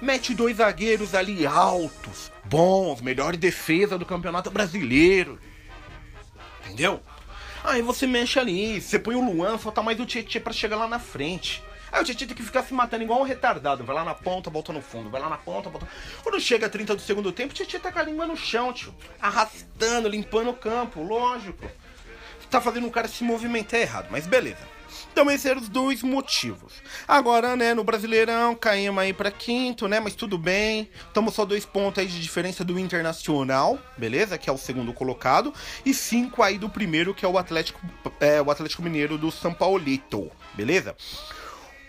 Mete 0.00 0.34
dois 0.34 0.56
zagueiros 0.56 1.14
ali 1.14 1.46
altos, 1.46 2.32
bons, 2.46 3.02
melhor 3.02 3.36
defesa 3.36 3.98
do 3.98 4.06
campeonato 4.06 4.50
brasileiro. 4.50 5.38
Entendeu? 6.64 7.02
Aí 7.62 7.82
você 7.82 8.06
mexe 8.06 8.38
ali, 8.38 8.80
você 8.80 8.98
põe 8.98 9.14
o 9.14 9.20
Luan, 9.22 9.58
falta 9.58 9.82
mais 9.82 10.00
o 10.00 10.06
Tietchan 10.06 10.40
para 10.40 10.54
chegar 10.54 10.76
lá 10.76 10.88
na 10.88 10.98
frente. 10.98 11.62
Aí 11.96 12.02
o 12.02 12.04
Tietchan 12.04 12.26
tem 12.26 12.36
que 12.36 12.42
ficar 12.42 12.62
se 12.62 12.74
matando 12.74 13.04
igual 13.04 13.20
um 13.20 13.24
retardado. 13.24 13.82
Vai 13.82 13.96
lá 13.96 14.04
na 14.04 14.14
ponta, 14.14 14.50
volta 14.50 14.70
no 14.70 14.82
fundo. 14.82 15.08
Vai 15.08 15.18
lá 15.18 15.30
na 15.30 15.38
ponta, 15.38 15.70
volta. 15.70 15.88
Quando 16.22 16.38
chega 16.38 16.66
a 16.66 16.68
30 16.68 16.94
do 16.94 17.00
segundo 17.00 17.32
tempo, 17.32 17.52
o 17.52 17.56
Tietchan 17.56 17.78
tá 17.78 17.90
com 17.90 17.98
a 17.98 18.02
língua 18.02 18.26
no 18.26 18.36
chão, 18.36 18.70
tio. 18.70 18.94
Arrastando, 19.18 20.06
limpando 20.06 20.50
o 20.50 20.54
campo, 20.54 21.02
lógico. 21.02 21.66
Tá 22.50 22.60
fazendo 22.60 22.86
o 22.86 22.90
cara 22.90 23.08
se 23.08 23.24
movimentar 23.24 23.80
errado, 23.80 24.08
mas 24.10 24.26
beleza. 24.26 24.76
Então 25.10 25.30
esses 25.30 25.46
eram 25.46 25.62
os 25.62 25.70
dois 25.70 26.02
motivos. 26.02 26.74
Agora, 27.08 27.56
né, 27.56 27.72
no 27.72 27.82
Brasileirão, 27.82 28.54
caímos 28.54 29.02
aí 29.02 29.14
pra 29.14 29.30
quinto, 29.30 29.88
né, 29.88 29.98
mas 29.98 30.14
tudo 30.14 30.36
bem. 30.36 30.90
Estamos 31.08 31.32
só 31.32 31.46
dois 31.46 31.64
pontos 31.64 32.00
aí 32.00 32.06
de 32.06 32.20
diferença 32.20 32.62
do 32.62 32.78
Internacional, 32.78 33.78
beleza? 33.96 34.36
Que 34.36 34.50
é 34.50 34.52
o 34.52 34.58
segundo 34.58 34.92
colocado. 34.92 35.54
E 35.84 35.94
cinco 35.94 36.42
aí 36.42 36.58
do 36.58 36.68
primeiro, 36.68 37.14
que 37.14 37.24
é 37.24 37.28
o 37.28 37.38
Atlético, 37.38 37.80
é, 38.20 38.42
o 38.42 38.50
Atlético 38.50 38.82
Mineiro 38.82 39.16
do 39.16 39.32
São 39.32 39.54
Paulito, 39.54 40.30
beleza? 40.52 40.94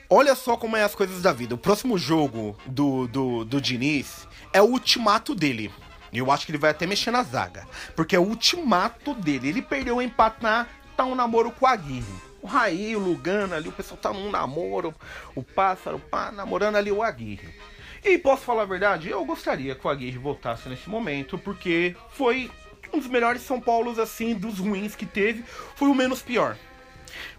Olha 0.09 0.35
só 0.35 0.55
como 0.55 0.77
é 0.77 0.83
as 0.83 0.95
coisas 0.95 1.21
da 1.21 1.33
vida. 1.33 1.55
O 1.55 1.57
próximo 1.57 1.97
jogo 1.97 2.57
do, 2.65 3.07
do, 3.07 3.43
do 3.43 3.59
Diniz 3.59 4.25
é 4.53 4.61
o 4.61 4.65
ultimato 4.65 5.35
dele. 5.35 5.69
Eu 6.13 6.31
acho 6.31 6.45
que 6.45 6.51
ele 6.51 6.57
vai 6.57 6.71
até 6.71 6.87
mexer 6.87 7.11
na 7.11 7.23
zaga. 7.23 7.67
Porque 7.93 8.15
é 8.15 8.19
o 8.19 8.23
ultimato 8.23 9.13
dele. 9.13 9.49
Ele 9.49 9.61
perdeu 9.61 9.97
o 9.97 10.01
empate 10.01 10.41
na. 10.41 10.65
Tá 10.95 11.03
um 11.03 11.13
namoro 11.13 11.51
com 11.51 11.67
a 11.67 11.71
Aguirre. 11.71 12.05
O 12.41 12.47
Raí, 12.47 12.95
o 12.95 12.99
Lugano 12.99 13.53
ali, 13.53 13.67
o 13.67 13.73
pessoal 13.73 13.99
tá 13.99 14.13
num 14.13 14.31
namoro. 14.31 14.95
O 15.35 15.43
pássaro, 15.43 15.99
pá, 15.99 16.31
namorando 16.31 16.77
ali 16.77 16.91
o 16.91 17.03
Aguirre. 17.03 17.53
E 18.01 18.17
posso 18.17 18.43
falar 18.43 18.61
a 18.61 18.65
verdade? 18.65 19.09
Eu 19.09 19.25
gostaria 19.25 19.75
que 19.75 19.85
o 19.85 19.89
Aguirre 19.89 20.17
voltasse 20.17 20.69
nesse 20.69 20.89
momento. 20.89 21.37
Porque 21.37 21.97
foi 22.11 22.49
um 22.93 22.99
dos 22.99 23.09
melhores 23.09 23.41
São 23.41 23.59
Paulos, 23.59 23.99
assim, 23.99 24.33
dos 24.33 24.59
ruins 24.59 24.95
que 24.95 25.05
teve. 25.05 25.43
Foi 25.75 25.89
o 25.89 25.93
menos 25.93 26.21
pior. 26.21 26.57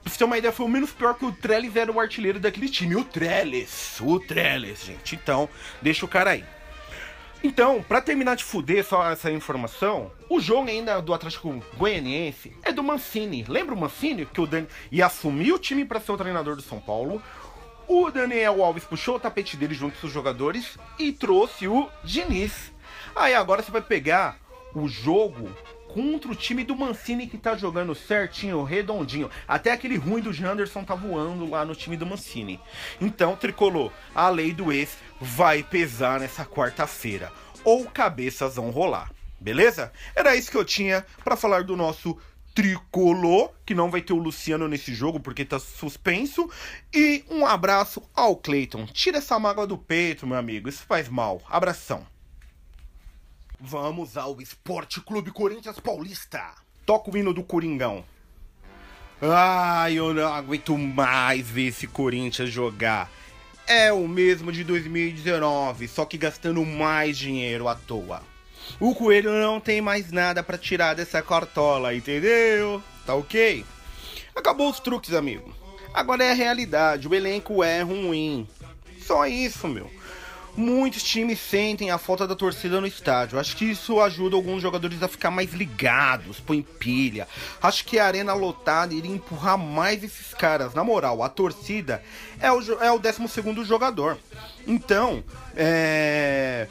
Pra 0.03 0.13
você 0.13 0.19
ter 0.19 0.25
uma 0.25 0.39
ideia, 0.39 0.53
foi 0.53 0.67
o 0.67 0.69
menos 0.69 0.91
pior 0.91 1.15
que 1.15 1.25
o 1.25 1.33
Trellis 1.33 1.77
era 1.77 1.93
o 1.93 2.01
artilheiro 2.01 2.41
daquele 2.41 2.69
time. 2.69 2.97
O 2.97 3.05
Trellis, 3.05 4.01
o 4.01 4.19
Trellis, 4.19 4.85
gente. 4.85 5.17
Então, 5.17 5.49
deixa 5.83 6.05
o 6.05 6.09
cara 6.09 6.31
aí. 6.31 6.45
Então, 7.43 7.83
para 7.83 8.01
terminar 8.01 8.35
de 8.35 8.43
fuder 8.43 8.85
só 8.85 9.11
essa 9.11 9.31
informação, 9.31 10.11
o 10.29 10.41
jogo 10.41 10.69
ainda 10.69 11.01
do 11.01 11.15
Atlético 11.15 11.63
Goianiense 11.77 12.53
é 12.65 12.73
do 12.73 12.83
Mancini. 12.83 13.45
Lembra 13.47 13.75
o 13.75 13.79
Mancini 13.79 14.27
que 14.27 14.41
o 14.41 14.47
Dani 14.47 14.67
ia 14.91 15.07
assumir 15.07 15.53
o 15.53 15.59
time 15.59 15.85
para 15.85 16.01
ser 16.01 16.11
o 16.11 16.17
treinador 16.17 16.57
do 16.57 16.63
São 16.63 16.81
Paulo? 16.81 17.23
O 17.87 18.11
Daniel 18.11 18.63
Alves 18.63 18.85
puxou 18.85 19.17
o 19.17 19.21
tapete 19.21 19.57
dele 19.57 19.73
junto 19.73 19.99
com 20.01 20.07
os 20.09 20.13
jogadores 20.13 20.77
e 20.99 21.13
trouxe 21.13 21.69
o 21.69 21.89
Diniz. 22.03 22.73
Aí 23.15 23.35
agora 23.35 23.63
você 23.63 23.71
vai 23.71 23.83
pegar 23.83 24.37
o 24.75 24.89
jogo 24.89 25.49
contra 25.99 26.31
o 26.31 26.37
time 26.37 26.63
do 26.63 26.77
Mancini 26.77 27.27
que 27.27 27.37
tá 27.37 27.57
jogando 27.57 27.93
certinho, 27.93 28.63
redondinho. 28.63 29.29
Até 29.49 29.73
aquele 29.73 29.97
ruim 29.97 30.21
do 30.21 30.33
Janderson 30.33 30.85
tá 30.85 30.95
voando 30.95 31.51
lá 31.51 31.65
no 31.65 31.75
time 31.75 31.97
do 31.97 32.07
Mancini. 32.07 32.61
Então, 33.01 33.35
tricolor, 33.35 33.91
a 34.15 34.29
lei 34.29 34.53
do 34.53 34.73
ex 34.73 34.97
vai 35.21 35.65
pesar 35.65 36.21
nessa 36.21 36.47
quarta-feira. 36.47 37.33
Ou 37.65 37.85
cabeças 37.85 38.55
vão 38.55 38.71
rolar. 38.71 39.11
Beleza? 39.41 39.93
Era 40.15 40.37
isso 40.37 40.53
que 40.53 40.57
eu 40.57 40.65
tinha 40.65 41.05
para 41.25 41.37
falar 41.37 41.65
do 41.65 41.77
nosso 41.77 42.17
tricolor, 42.55 43.51
que 43.67 43.75
não 43.75 43.91
vai 43.91 44.01
ter 44.01 44.13
o 44.13 44.19
Luciano 44.19 44.69
nesse 44.69 44.95
jogo 44.95 45.19
porque 45.19 45.45
tá 45.45 45.59
suspenso. 45.59 46.49
E 46.95 47.25
um 47.29 47.45
abraço 47.45 48.09
ao 48.15 48.37
Cleiton. 48.37 48.87
Tira 48.87 49.19
essa 49.19 49.37
mágoa 49.37 49.67
do 49.67 49.77
peito, 49.77 50.29
meu 50.29 50.39
amigo. 50.39 50.69
Isso 50.69 50.85
faz 50.87 51.09
mal. 51.09 51.43
Abração. 51.51 52.07
Vamos 53.61 54.17
ao 54.17 54.41
Esporte 54.41 55.01
Clube 55.01 55.33
Corinthians 55.33 55.81
Paulista. 55.81 56.55
Toca 56.87 57.11
o 57.11 57.17
hino 57.17 57.35
do 57.35 57.43
Coringão. 57.43 58.05
Ai, 59.21 59.95
eu 59.95 60.15
não 60.15 60.33
aguento 60.33 60.79
mais 60.79 61.45
ver 61.49 61.67
esse 61.67 61.89
Corinthians 61.89 62.51
jogar. 62.51 63.11
É 63.67 63.93
o 63.93 64.07
mesmo 64.07 64.53
de 64.53 64.63
2019, 64.63 65.89
só 65.89 66.05
que 66.05 66.17
gastando 66.17 66.65
mais 66.65 67.19
dinheiro 67.19 67.67
à 67.67 67.75
toa. 67.75 68.23
O 68.79 68.95
coelho 68.95 69.33
não 69.33 69.61
tem 69.61 69.81
mais 69.81 70.13
nada 70.13 70.41
para 70.41 70.57
tirar 70.57 70.95
dessa 70.95 71.21
cartola, 71.21 71.93
entendeu? 71.93 72.81
Tá 73.05 73.17
ok? 73.17 73.65
Acabou 74.37 74.71
os 74.71 74.79
truques, 74.79 75.15
amigo. 75.15 75.53
Agora 75.93 76.23
é 76.23 76.31
a 76.31 76.35
realidade, 76.35 77.09
o 77.09 77.15
elenco 77.15 77.65
é 77.65 77.83
ruim. 77.83 78.47
Só 79.03 79.27
isso, 79.27 79.67
meu. 79.67 79.91
Muitos 80.59 81.05
times 81.05 81.39
sentem 81.39 81.93
a 81.93 81.99
falta 81.99 82.27
da 82.27 82.35
torcida 82.35 82.81
no 82.81 82.87
estádio. 82.89 83.39
Acho 83.39 83.57
que 83.57 83.65
isso 83.65 84.01
ajuda 84.01 84.35
alguns 84.35 84.61
jogadores 84.61 85.01
a 85.01 85.07
ficar 85.07 85.31
mais 85.31 85.53
ligados, 85.53 86.41
põe 86.41 86.63
pilha. 86.63 87.29
Acho 87.63 87.85
que 87.85 87.97
a 87.97 88.05
arena 88.05 88.35
lotada 88.35 88.93
iria 88.93 89.15
empurrar 89.15 89.57
mais 89.57 90.03
esses 90.03 90.35
caras. 90.35 90.75
Na 90.75 90.83
moral, 90.83 91.23
a 91.23 91.29
torcida 91.29 92.03
é 92.41 92.51
o, 92.51 92.61
é 92.83 92.91
o 92.91 92.99
12 92.99 93.63
jogador. 93.63 94.19
Então, 94.67 95.23
é 95.55 96.67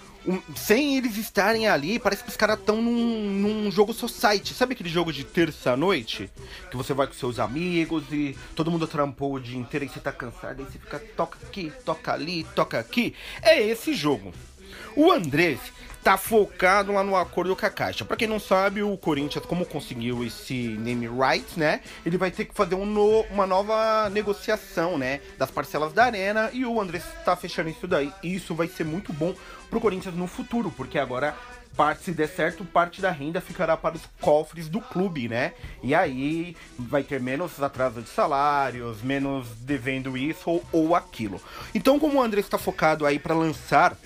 sem 0.55 0.97
eles 0.97 1.17
estarem 1.17 1.67
ali, 1.67 1.99
parece 1.99 2.23
que 2.23 2.29
os 2.29 2.37
caras 2.37 2.59
estão 2.59 2.81
num, 2.81 3.29
num 3.29 3.71
jogo 3.71 3.93
society. 3.93 4.53
Sabe 4.53 4.73
aquele 4.73 4.89
jogo 4.89 5.11
de 5.13 5.23
terça-noite? 5.23 6.29
Que 6.69 6.77
você 6.77 6.93
vai 6.93 7.07
com 7.07 7.13
seus 7.13 7.39
amigos 7.39 8.03
e 8.11 8.37
todo 8.55 8.71
mundo 8.71 8.87
trampou 8.87 9.33
o 9.33 9.39
dia 9.39 9.57
inteiro 9.57 9.85
e 9.85 9.89
você 9.89 9.99
tá 9.99 10.11
cansado, 10.11 10.59
aí 10.59 10.65
você 10.65 10.79
fica 10.79 10.99
toca 10.99 11.37
aqui, 11.45 11.71
toca 11.85 12.13
ali, 12.13 12.45
toca 12.55 12.79
aqui. 12.79 13.13
É 13.41 13.61
esse 13.61 13.93
jogo. 13.93 14.33
O 14.95 15.11
Andrés 15.11 15.59
tá 16.07 16.15
focado 16.15 16.93
lá 16.93 17.03
no 17.03 17.17
acordo 17.17 17.53
com 17.53 17.65
a 17.65 17.69
Caixa. 17.69 18.05
Para 18.05 18.15
quem 18.15 18.29
não 18.29 18.39
sabe, 18.39 18.81
o 18.81 18.95
Corinthians, 18.95 19.45
como 19.45 19.65
conseguiu 19.65 20.23
esse 20.23 20.69
name 20.79 21.05
rights, 21.05 21.57
né? 21.57 21.81
Ele 22.05 22.17
vai 22.17 22.31
ter 22.31 22.45
que 22.45 22.55
fazer 22.55 22.75
um 22.75 22.85
no, 22.85 23.23
uma 23.23 23.45
nova 23.45 24.09
negociação, 24.09 24.97
né? 24.97 25.19
Das 25.37 25.51
parcelas 25.51 25.91
da 25.91 26.05
Arena 26.05 26.49
e 26.53 26.65
o 26.65 26.79
André 26.79 27.01
tá 27.25 27.35
fechando 27.35 27.67
isso 27.67 27.85
daí. 27.89 28.09
E 28.23 28.33
isso 28.33 28.55
vai 28.55 28.69
ser 28.69 28.85
muito 28.85 29.11
bom 29.11 29.35
pro 29.69 29.81
Corinthians 29.81 30.15
no 30.15 30.27
futuro, 30.27 30.71
porque 30.71 30.97
agora 30.97 31.35
parte, 31.75 32.03
se 32.03 32.11
der 32.11 32.29
certo, 32.29 32.63
parte 32.63 33.01
da 33.01 33.11
renda 33.11 33.41
ficará 33.41 33.75
para 33.75 33.97
os 33.97 34.03
cofres 34.21 34.69
do 34.69 34.79
clube, 34.79 35.27
né? 35.27 35.51
E 35.83 35.93
aí 35.93 36.55
vai 36.79 37.03
ter 37.03 37.19
menos 37.19 37.61
atraso 37.61 38.01
de 38.01 38.07
salários, 38.07 39.01
menos 39.01 39.45
devendo 39.59 40.15
isso 40.15 40.49
ou, 40.49 40.63
ou 40.71 40.95
aquilo. 40.95 41.41
Então, 41.75 41.99
como 41.99 42.19
o 42.19 42.21
André 42.21 42.39
está 42.39 42.57
focado 42.57 43.05
aí 43.05 43.19
para 43.19 43.35
lançar 43.35 43.97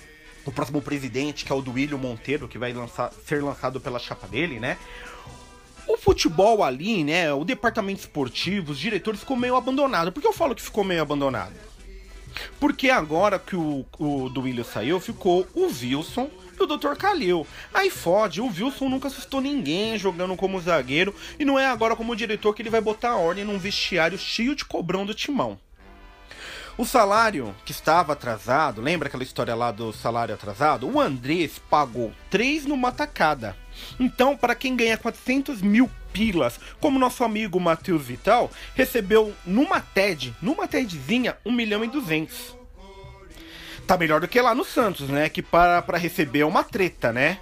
o 0.44 0.52
próximo 0.52 0.82
presidente, 0.82 1.44
que 1.44 1.52
é 1.52 1.54
o 1.54 1.62
do 1.62 1.72
William 1.72 1.98
Monteiro, 1.98 2.48
que 2.48 2.58
vai 2.58 2.72
lançar, 2.72 3.12
ser 3.26 3.42
lançado 3.42 3.80
pela 3.80 3.98
chapa 3.98 4.26
dele, 4.26 4.58
né? 4.58 4.76
O 5.86 5.96
futebol 5.96 6.62
ali, 6.62 7.04
né? 7.04 7.32
O 7.32 7.44
departamento 7.44 8.00
esportivo, 8.00 8.72
os 8.72 8.78
diretores 8.78 9.20
ficou 9.20 9.36
meio 9.36 9.56
abandonado. 9.56 10.12
Por 10.12 10.20
que 10.20 10.26
eu 10.26 10.32
falo 10.32 10.54
que 10.54 10.62
ficou 10.62 10.84
meio 10.84 11.02
abandonado? 11.02 11.54
Porque 12.58 12.88
agora 12.88 13.38
que 13.38 13.56
o, 13.56 13.84
o 13.98 14.28
do 14.28 14.42
William 14.42 14.64
saiu, 14.64 14.98
ficou 15.00 15.46
o 15.54 15.66
Wilson 15.66 16.30
e 16.58 16.62
o 16.62 16.66
Dr. 16.66 16.94
Calil. 16.96 17.46
Aí 17.72 17.90
fode, 17.90 18.40
o 18.40 18.46
Wilson 18.46 18.88
nunca 18.88 19.08
assustou 19.08 19.40
ninguém 19.40 19.98
jogando 19.98 20.36
como 20.36 20.60
zagueiro 20.60 21.14
e 21.38 21.44
não 21.44 21.58
é 21.58 21.66
agora 21.66 21.96
como 21.96 22.16
diretor 22.16 22.54
que 22.54 22.62
ele 22.62 22.70
vai 22.70 22.80
botar 22.80 23.16
ordem 23.16 23.44
num 23.44 23.58
vestiário 23.58 24.18
cheio 24.18 24.54
de 24.54 24.64
cobrão 24.64 25.04
do 25.04 25.14
timão. 25.14 25.58
O 26.78 26.86
salário 26.86 27.54
que 27.66 27.70
estava 27.70 28.14
atrasado, 28.14 28.80
lembra 28.80 29.06
aquela 29.06 29.22
história 29.22 29.54
lá 29.54 29.70
do 29.70 29.92
salário 29.92 30.34
atrasado? 30.34 30.88
O 30.88 30.98
Andrés 30.98 31.60
pagou 31.70 32.12
três 32.30 32.64
numa 32.64 32.90
tacada. 32.90 33.54
Então, 34.00 34.34
para 34.36 34.54
quem 34.54 34.74
ganha 34.74 34.96
400 34.96 35.60
mil 35.60 35.90
pilas, 36.14 36.58
como 36.80 36.98
nosso 36.98 37.24
amigo 37.24 37.60
Matheus 37.60 38.02
Vital, 38.02 38.50
recebeu 38.74 39.34
numa 39.44 39.80
TED, 39.80 40.34
numa 40.40 40.66
TEDzinha, 40.66 41.36
1 41.44 41.52
milhão 41.52 41.84
e 41.84 41.88
200. 41.88 42.56
Tá 43.86 43.98
melhor 43.98 44.20
do 44.20 44.28
que 44.28 44.40
lá 44.40 44.54
no 44.54 44.64
Santos, 44.64 45.08
né? 45.08 45.28
Que 45.28 45.42
para, 45.42 45.82
para 45.82 45.98
receber 45.98 46.40
é 46.40 46.46
uma 46.46 46.64
treta, 46.64 47.12
né? 47.12 47.38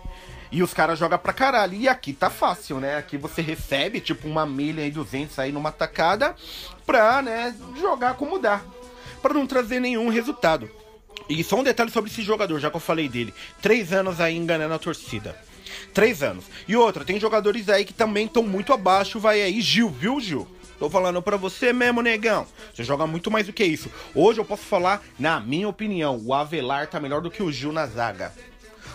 E 0.50 0.60
os 0.60 0.74
caras 0.74 0.98
jogam 0.98 1.18
pra 1.18 1.32
caralho. 1.32 1.74
E 1.74 1.88
aqui 1.88 2.12
tá 2.12 2.28
fácil, 2.28 2.80
né? 2.80 2.96
Aqui 2.96 3.16
você 3.16 3.40
recebe, 3.40 4.00
tipo, 4.00 4.26
uma 4.26 4.44
milha 4.44 4.84
e 4.84 4.90
200 4.90 5.38
aí 5.38 5.52
numa 5.52 5.70
tacada 5.70 6.34
pra, 6.84 7.22
né, 7.22 7.54
jogar 7.78 8.14
como 8.14 8.36
dá 8.36 8.60
para 9.20 9.34
não 9.34 9.46
trazer 9.46 9.80
nenhum 9.80 10.08
resultado. 10.08 10.70
E 11.28 11.44
só 11.44 11.56
um 11.56 11.62
detalhe 11.62 11.90
sobre 11.90 12.10
esse 12.10 12.22
jogador, 12.22 12.58
já 12.58 12.70
que 12.70 12.76
eu 12.76 12.80
falei 12.80 13.08
dele. 13.08 13.32
Três 13.62 13.92
anos 13.92 14.20
aí 14.20 14.36
enganando 14.36 14.74
a 14.74 14.78
torcida. 14.78 15.36
Três 15.94 16.22
anos. 16.22 16.44
E 16.66 16.76
outra, 16.76 17.04
tem 17.04 17.20
jogadores 17.20 17.68
aí 17.68 17.84
que 17.84 17.92
também 17.92 18.26
estão 18.26 18.42
muito 18.42 18.72
abaixo. 18.72 19.20
Vai 19.20 19.42
aí, 19.42 19.60
Gil, 19.60 19.88
viu, 19.88 20.20
Gil? 20.20 20.48
Tô 20.78 20.88
falando 20.88 21.20
pra 21.20 21.36
você 21.36 21.72
mesmo, 21.72 22.00
negão. 22.00 22.46
Você 22.74 22.82
joga 22.82 23.06
muito 23.06 23.30
mais 23.30 23.46
do 23.46 23.52
que 23.52 23.62
isso. 23.62 23.90
Hoje 24.14 24.40
eu 24.40 24.44
posso 24.44 24.62
falar, 24.62 25.02
na 25.18 25.38
minha 25.38 25.68
opinião, 25.68 26.18
o 26.24 26.32
Avelar 26.32 26.86
tá 26.86 26.98
melhor 26.98 27.20
do 27.20 27.30
que 27.30 27.42
o 27.42 27.52
Gil 27.52 27.70
na 27.70 27.86
zaga. 27.86 28.32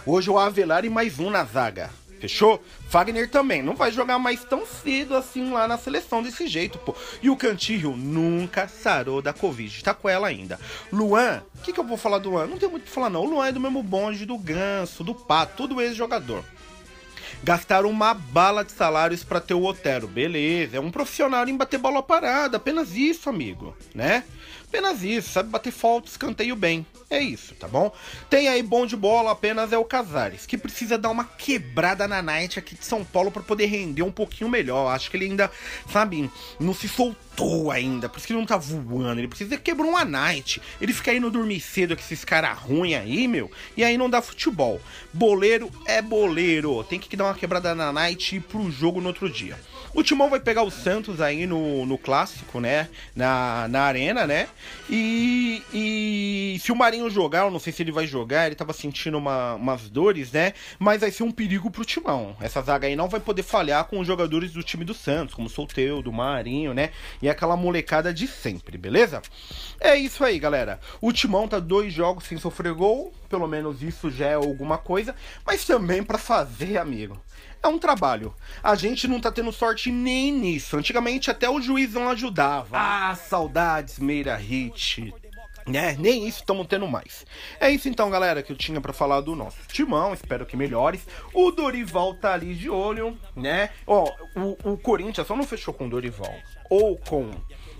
Hoje 0.05 0.29
o 0.29 0.39
Avelar 0.39 0.83
e 0.83 0.89
mais 0.89 1.19
um 1.19 1.29
na 1.29 1.43
zaga. 1.43 1.91
Fechou? 2.25 2.59
Fagner 2.89 3.29
também 3.29 3.61
não 3.61 3.75
vai 3.75 3.91
jogar 3.91 4.17
mais 4.17 4.43
tão 4.43 4.65
cedo 4.65 5.15
assim 5.15 5.51
lá 5.51 5.67
na 5.67 5.77
seleção 5.77 6.23
desse 6.23 6.47
jeito, 6.47 6.79
pô. 6.79 6.95
E 7.21 7.29
o 7.29 7.37
Cantillo 7.37 7.95
nunca 7.95 8.67
sarou 8.67 9.21
da 9.21 9.31
Covid, 9.31 9.83
tá 9.83 9.93
com 9.93 10.09
ela 10.09 10.27
ainda. 10.27 10.59
Luan, 10.91 11.43
o 11.55 11.61
que, 11.61 11.71
que 11.71 11.79
eu 11.79 11.83
vou 11.83 11.97
falar 11.97 12.17
do 12.17 12.31
Luan? 12.31 12.47
Não 12.47 12.57
tem 12.57 12.67
muito 12.67 12.83
o 12.83 12.85
que 12.85 12.91
falar 12.91 13.11
não. 13.11 13.21
O 13.21 13.29
Luan 13.29 13.47
é 13.47 13.51
do 13.51 13.59
mesmo 13.59 13.83
bonde 13.83 14.25
do 14.25 14.37
Ganso, 14.39 15.03
do 15.03 15.13
Pato, 15.13 15.53
todo 15.55 15.79
ex-jogador. 15.79 16.43
Gastaram 17.45 17.91
uma 17.91 18.11
bala 18.15 18.65
de 18.65 18.71
salários 18.71 19.23
para 19.23 19.39
ter 19.39 19.53
o 19.53 19.63
Otero. 19.63 20.07
Beleza, 20.07 20.77
é 20.77 20.79
um 20.79 20.89
profissional 20.89 21.47
em 21.47 21.55
bater 21.55 21.77
bola 21.77 22.01
parada, 22.01 22.57
apenas 22.57 22.95
isso, 22.95 23.29
amigo, 23.29 23.77
né? 23.93 24.23
Apenas 24.63 25.03
isso, 25.03 25.29
sabe 25.29 25.49
bater 25.49 25.71
falta, 25.71 26.09
escanteio 26.09 26.55
bem. 26.55 26.83
É 27.07 27.19
isso, 27.19 27.53
tá 27.53 27.67
bom? 27.67 27.93
Tem 28.31 28.47
aí 28.47 28.63
bom 28.63 28.87
de 28.87 28.95
bola, 28.95 29.31
apenas 29.31 29.71
é 29.71 29.77
o 29.77 29.85
Casares, 29.85 30.47
que 30.47 30.57
precisa 30.57 30.97
dar 30.97 31.11
uma 31.11 31.23
quebrada 31.23 32.07
na 32.07 32.19
Night 32.19 32.57
aqui 32.57 32.73
de 32.73 32.83
São 32.83 33.05
Paulo 33.05 33.29
para 33.29 33.43
poder 33.43 33.67
render 33.67 34.01
um 34.01 34.11
pouquinho 34.11 34.49
melhor. 34.49 34.87
Acho 34.87 35.11
que 35.11 35.15
ele 35.15 35.25
ainda, 35.25 35.51
sabe, 35.93 36.31
não 36.59 36.73
se 36.73 36.89
soltou 36.89 37.24
ainda, 37.71 38.07
por 38.07 38.17
isso 38.17 38.27
que 38.27 38.33
ele 38.33 38.39
não 38.39 38.45
tá 38.45 38.57
voando. 38.57 39.19
Ele 39.19 39.27
precisa 39.27 39.57
quebrar 39.57 39.87
uma 39.87 40.05
Night. 40.05 40.61
Ele 40.79 40.93
fica 40.93 41.13
indo 41.13 41.29
dormir 41.29 41.59
cedo 41.59 41.95
com 41.95 42.01
esses 42.01 42.23
caras 42.23 42.57
ruins 42.57 42.95
aí, 42.95 43.27
meu, 43.27 43.51
e 43.75 43.83
aí 43.83 43.97
não 43.97 44.09
dá 44.09 44.21
futebol. 44.21 44.79
Boleiro 45.13 45.71
é 45.85 46.01
boleiro, 46.01 46.83
tem 46.83 46.99
que 46.99 47.15
dar 47.15 47.25
uma 47.25 47.35
quebrada 47.35 47.75
na 47.75 47.91
Night 47.91 48.35
e 48.35 48.37
ir 48.37 48.41
pro 48.41 48.71
jogo 48.71 49.01
no 49.01 49.07
outro 49.07 49.29
dia. 49.29 49.57
O 49.95 50.03
Timão 50.03 50.29
vai 50.29 50.41
pegar 50.41 50.61
o 50.61 50.69
Santos 50.69 51.21
aí 51.21 51.47
no, 51.47 51.85
no 51.85 51.97
clássico, 51.97 52.59
né? 52.59 52.89
Na, 53.15 53.65
na 53.69 53.83
arena, 53.83 54.27
né? 54.27 54.49
E, 54.89 55.63
e 55.73 56.57
se 56.59 56.69
o 56.69 56.75
Marinho 56.75 57.09
jogar, 57.09 57.45
eu 57.45 57.51
não 57.51 57.59
sei 57.59 57.71
se 57.71 57.81
ele 57.81 57.93
vai 57.93 58.05
jogar, 58.05 58.45
ele 58.45 58.55
tava 58.55 58.73
sentindo 58.73 59.17
uma, 59.17 59.55
umas 59.55 59.89
dores, 59.89 60.33
né? 60.33 60.51
Mas 60.77 60.99
vai 60.99 61.11
ser 61.11 61.23
um 61.23 61.31
perigo 61.31 61.71
pro 61.71 61.85
Timão. 61.85 62.35
Essa 62.41 62.61
zaga 62.61 62.87
aí 62.87 62.95
não 62.95 63.07
vai 63.07 63.21
poder 63.21 63.43
falhar 63.43 63.85
com 63.85 63.97
os 64.01 64.05
jogadores 64.05 64.51
do 64.51 64.61
time 64.61 64.83
do 64.83 64.93
Santos, 64.93 65.33
como 65.33 65.47
o 65.47 65.49
Solteiro, 65.49 66.01
do 66.01 66.11
Marinho, 66.11 66.73
né? 66.73 66.89
E 67.25 67.29
aquela 67.29 67.57
molecada 67.57 68.13
de 68.13 68.27
sempre, 68.27 68.77
beleza? 68.77 69.19
É 69.79 69.95
isso 69.95 70.23
aí, 70.23 70.37
galera. 70.37 70.79
O 71.01 71.11
Timão 71.11 71.47
tá 71.47 71.57
dois 71.57 71.91
jogos 71.91 72.25
sem 72.25 72.37
sofrer 72.37 72.71
gol, 72.71 73.11
pelo 73.27 73.47
menos 73.47 73.81
isso 73.81 74.11
já 74.11 74.27
é 74.27 74.33
alguma 74.35 74.77
coisa, 74.77 75.15
mas 75.43 75.65
também 75.65 76.03
para 76.03 76.19
fazer, 76.19 76.77
amigo 76.77 77.19
é 77.63 77.67
um 77.67 77.79
trabalho. 77.79 78.31
A 78.61 78.75
gente 78.75 79.07
não 79.07 79.19
tá 79.19 79.31
tendo 79.31 79.51
sorte 79.51 79.91
nem 79.91 80.31
nisso. 80.31 80.77
Antigamente 80.77 81.31
até 81.31 81.49
o 81.49 81.59
juiz 81.59 81.93
não 81.93 82.09
ajudava. 82.09 82.77
Ah, 82.77 83.15
saudades, 83.15 83.97
Meira 83.97 84.35
Hit. 84.35 85.11
Né? 85.65 85.95
Nem 85.97 86.27
isso 86.27 86.41
estamos 86.41 86.67
tendo 86.67 86.87
mais. 86.87 87.25
É 87.59 87.71
isso 87.71 87.89
então, 87.89 88.07
galera, 88.11 88.43
que 88.43 88.51
eu 88.51 88.55
tinha 88.55 88.79
para 88.79 88.93
falar 88.93 89.21
do 89.21 89.35
nosso 89.35 89.57
timão. 89.67 90.13
Espero 90.13 90.45
que 90.45 90.55
melhores. 90.55 91.07
O 91.33 91.49
Dorival 91.49 92.13
tá 92.13 92.33
ali 92.33 92.53
de 92.53 92.69
olho, 92.69 93.17
né? 93.35 93.71
Ó, 93.87 94.13
o, 94.35 94.73
o 94.73 94.77
Corinthians 94.77 95.25
só 95.25 95.35
não 95.35 95.43
fechou 95.43 95.73
com 95.73 95.87
o 95.87 95.89
Dorival 95.89 96.35
ou 96.69 96.97
com 96.97 97.29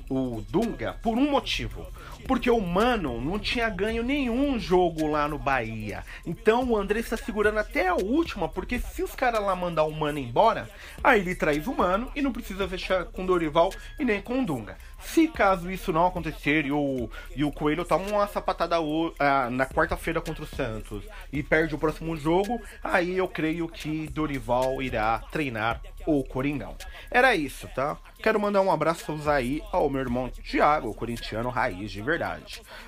o 0.09 0.41
Dunga 0.49 0.93
por 1.01 1.17
um 1.17 1.29
motivo. 1.29 1.85
Porque 2.27 2.49
o 2.49 2.59
Mano 2.59 3.21
não 3.21 3.37
tinha 3.37 3.69
ganho 3.69 4.03
nenhum 4.03 4.59
jogo 4.59 5.07
lá 5.07 5.27
no 5.27 5.37
Bahia. 5.37 6.03
Então 6.25 6.63
o 6.63 6.77
André 6.77 6.99
está 6.99 7.15
segurando 7.15 7.59
até 7.59 7.87
a 7.87 7.95
última, 7.95 8.49
porque 8.49 8.79
se 8.79 9.03
os 9.03 9.13
caras 9.15 9.41
lá 9.41 9.55
mandar 9.55 9.83
o 9.83 9.91
Mano 9.91 10.19
embora, 10.19 10.69
aí 11.03 11.21
ele 11.21 11.35
traz 11.35 11.67
o 11.67 11.73
Mano 11.73 12.11
e 12.15 12.21
não 12.21 12.31
precisa 12.31 12.67
fechar 12.67 13.05
com 13.05 13.25
Dorival 13.25 13.71
e 13.99 14.05
nem 14.05 14.21
com 14.21 14.43
Dunga. 14.43 14.77
Se 14.99 15.27
caso 15.27 15.69
isso 15.69 15.93
não 15.93 16.07
acontecer 16.07 16.65
e 16.65 16.71
o, 16.71 17.09
e 17.35 17.43
o 17.43 17.51
Coelho 17.51 17.85
toma 17.85 18.07
uma 18.07 18.27
sapatada 18.27 18.77
ah, 19.19 19.49
na 19.51 19.65
quarta-feira 19.65 20.19
contra 20.19 20.43
o 20.43 20.47
Santos 20.47 21.03
e 21.31 21.43
perde 21.43 21.75
o 21.75 21.77
próximo 21.77 22.17
jogo, 22.17 22.61
aí 22.83 23.17
eu 23.17 23.27
creio 23.27 23.67
que 23.67 24.07
Dorival 24.07 24.81
irá 24.81 25.19
treinar 25.31 25.81
o 26.05 26.23
Coringão. 26.23 26.75
Era 27.09 27.35
isso, 27.35 27.67
tá? 27.75 27.97
Quero 28.21 28.39
mandar 28.39 28.61
um 28.61 28.71
abraço 28.71 29.15
aí 29.29 29.61
ao 29.71 29.89
meu 29.89 30.01
irmão 30.01 30.29
Thiago, 30.29 30.93
corintiano 30.93 31.49
raiz 31.49 31.91
de 31.91 32.01
verdade. 32.01 32.14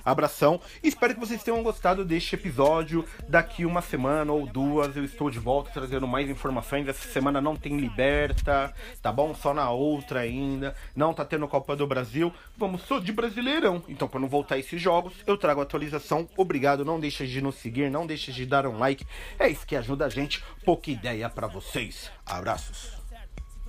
Abração, 0.03 0.59
espero 0.83 1.13
que 1.13 1.19
vocês 1.19 1.43
tenham 1.43 1.61
gostado 1.63 2.05
deste 2.05 2.35
episódio. 2.35 3.05
Daqui 3.27 3.65
uma 3.65 3.81
semana 3.81 4.31
ou 4.31 4.45
duas 4.45 4.95
eu 4.95 5.03
estou 5.03 5.29
de 5.29 5.39
volta 5.39 5.71
trazendo 5.71 6.07
mais 6.07 6.29
informações. 6.29 6.87
Essa 6.87 7.07
semana 7.09 7.41
não 7.41 7.55
tem 7.55 7.77
Liberta, 7.77 8.73
tá 9.01 9.11
bom? 9.11 9.35
Só 9.35 9.53
na 9.53 9.69
outra 9.69 10.21
ainda. 10.21 10.75
Não 10.95 11.13
tá 11.13 11.25
tendo 11.25 11.47
Copa 11.47 11.75
do 11.75 11.87
Brasil. 11.87 12.33
Vamos 12.57 12.81
só 12.83 12.99
de 12.99 13.11
Brasileirão. 13.11 13.83
Então, 13.87 14.07
quando 14.07 14.27
voltar 14.27 14.57
esses 14.57 14.81
jogos, 14.81 15.13
eu 15.25 15.37
trago 15.37 15.61
atualização. 15.61 16.27
Obrigado, 16.37 16.85
não 16.85 16.99
deixe 16.99 17.27
de 17.27 17.41
nos 17.41 17.55
seguir, 17.55 17.89
não 17.89 18.07
deixe 18.07 18.31
de 18.31 18.45
dar 18.45 18.65
um 18.65 18.77
like. 18.77 19.05
É 19.39 19.47
isso 19.47 19.65
que 19.65 19.75
ajuda 19.75 20.05
a 20.05 20.09
gente. 20.09 20.43
Pouca 20.63 20.89
ideia 20.91 21.29
para 21.29 21.47
vocês. 21.47 22.11
Abraços 22.25 22.96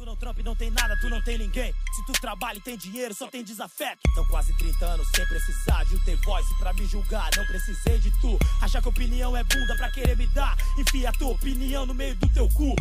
não 0.09 0.17
trampa 0.17 0.41
e 0.41 0.43
não 0.43 0.57
tem 0.57 0.71
nada, 0.71 0.97
tu 1.01 1.11
não 1.11 1.21
tem 1.23 1.37
ninguém. 1.37 1.75
Se 1.95 2.07
tu 2.07 2.13
trabalha 2.19 2.57
e 2.57 2.61
tem 2.63 2.79
dinheiro, 2.79 3.15
só 3.15 3.27
tem 3.29 3.45
desafeto. 3.45 4.01
Então 4.11 4.25
quase 4.27 4.57
30 4.57 4.87
anos 4.87 5.07
sem 5.15 5.27
precisar 5.27 5.85
de 5.85 5.97
um 5.97 5.99
ter 6.05 6.17
voz 6.25 6.47
pra 6.59 6.73
me 6.73 6.87
julgar. 6.87 7.29
Não 7.37 7.45
precisei 7.45 7.99
de 7.99 8.11
tu. 8.19 8.39
Achar 8.63 8.81
que 8.81 8.89
opinião 8.89 9.37
é 9.37 9.45
bunda 9.45 9.77
pra 9.77 9.91
querer 9.91 10.17
me 10.17 10.27
dar. 10.29 10.57
Enfia 10.79 11.13
tua 11.13 11.33
opinião 11.33 11.85
no 11.85 11.93
meio 11.93 12.15
do 12.17 12.29
teu 12.33 12.49
cu. 12.49 12.75